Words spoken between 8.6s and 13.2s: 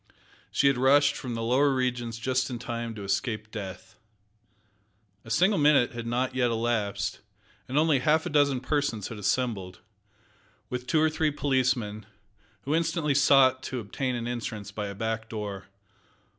persons had assembled, with two or three policemen, who instantly